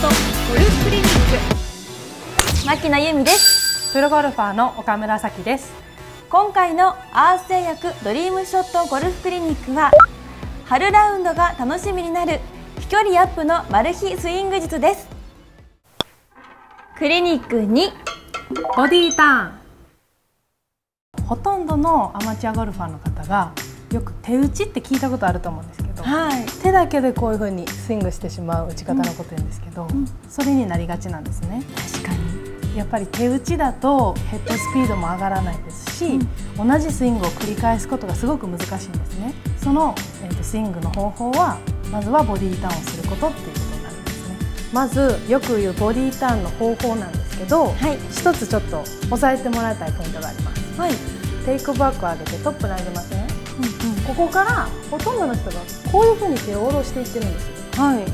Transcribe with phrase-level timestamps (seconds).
[0.00, 1.06] とゴルフクリニッ
[2.62, 3.92] ク牧野由美です。
[3.92, 5.72] プロゴルファーの岡村咲です。
[6.30, 9.90] 今回のアース製薬ドリームショットゴルフクリニックは
[10.64, 12.38] 春ラウンドが楽しみになる
[12.78, 15.08] 飛距離アップのマル秘スイング術です。
[16.96, 17.90] クリニック2
[18.76, 21.26] ボディーターン。
[21.26, 23.52] ほとんどのアマチュアゴルファーの方が
[23.92, 31.62] よく手打ちって聞いたことあると思うんですけど、はい、手だけでこういう風にスイングしてしまう打ち方のこと言うんですけど、うん、それになりがちなんですね。
[31.74, 32.76] 確かに。
[32.76, 36.18] やっぱり手打ちだとヘッドスピードも上がらないですし、
[36.58, 39.34] うん、同じスイングを繰り返すことがすごく難しいんですね。
[39.56, 39.94] その、
[40.24, 41.58] えーと、スイングの方法は
[41.90, 44.36] まずはボディーターンをすることっていうことになるんですね。
[44.72, 50.92] まずよく言うボディーターンの方法なんですけど、はい、一つちょっと押さえてもらいたいポイントがあります、はい、
[51.44, 53.26] テイクバックを上げてトップに上げますね、
[53.58, 55.60] うんうん、ここからほとんどの人が
[55.92, 57.46] こういうふうに手を下ろしていってるんです。
[57.46, 58.04] よ、はい、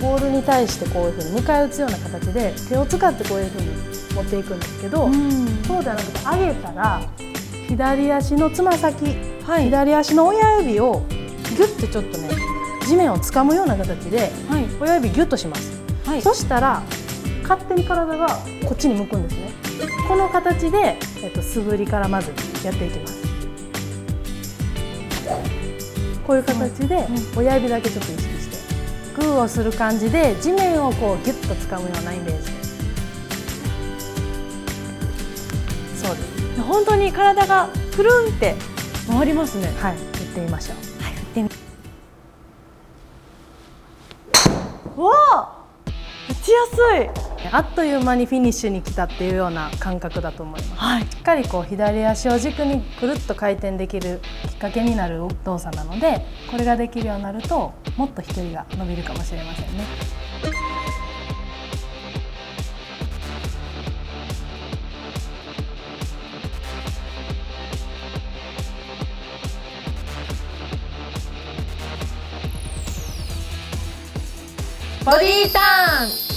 [0.00, 3.66] ボールに対してこういうふうに迎え撃つような形で手を使ってこういうふうに
[4.14, 7.02] 持っていくんですけど、うん、そうじゃなくて上げたら
[7.68, 9.04] 左足のつま先、
[9.44, 12.30] はい、左足の親指をギュッてちょっとね
[12.86, 16.82] 地面を掴むような形で、はい、親指ギュッとします、はい、そしたら
[17.42, 18.26] 勝手に体が
[18.66, 19.52] こっちに向くんですね。
[20.08, 22.32] この形で、えっと、素振りからまず
[22.64, 23.21] やっていきます
[26.26, 28.56] こういう形で親指だけちょっと意識して
[29.16, 32.50] グーをする感じで地面をこうギュッと掴むようなイメージ。
[35.96, 36.60] そうです。
[36.62, 38.54] 本当に体がくるんって
[39.08, 39.72] 回りますね。
[39.80, 39.96] はい。
[39.96, 40.76] 振ってみましょう。
[41.02, 41.50] はい振ってみ。
[44.96, 45.64] わあ！
[46.28, 59.84] 打ちやすいあっという間にフィニッシュに来たっていうような感覚だと思います、はい、しっかりこう左足を軸にくるっと回転できるきっかけになる動作なのでこれができるようになるともっと飛距離が伸びるかもしれませんね。
[75.04, 76.31] ボディーターン